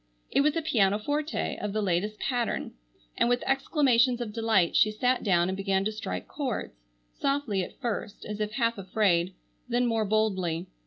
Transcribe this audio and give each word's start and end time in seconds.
It 0.31 0.41
was 0.41 0.55
a 0.55 0.63
pianoforte 0.63 1.59
of 1.59 1.73
the 1.73 1.81
latest 1.83 2.19
pattern, 2.19 2.71
and 3.15 3.29
with 3.29 3.43
exclamations 3.45 4.19
of 4.19 4.33
delight 4.33 4.75
she 4.75 4.89
sat 4.89 5.21
down 5.23 5.47
and 5.47 5.55
began 5.55 5.85
to 5.85 5.91
strike 5.91 6.27
chords, 6.27 6.73
softly 7.13 7.61
at 7.63 7.79
first, 7.79 8.25
as 8.25 8.39
if 8.39 8.53
half 8.53 8.79
afraid, 8.79 9.35
then 9.69 9.85
more 9.85 10.05
boldly. 10.05 10.65